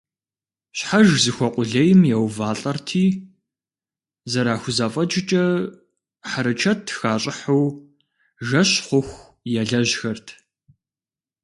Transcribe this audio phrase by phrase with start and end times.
[0.77, 3.05] Щхьэж зыхуэкъулейм еувалӀэрти,
[4.31, 5.45] зэрахузэфӀэкӀкӀэ,
[6.29, 7.65] хьэрычэт хащӀыхьу,
[8.47, 9.21] жэщ хъуху
[9.59, 10.27] елэжьхэрт.